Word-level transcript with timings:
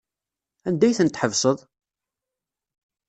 Anda 0.67 0.85
ay 0.87 0.95
tent-tḥesbeḍ? 0.97 1.59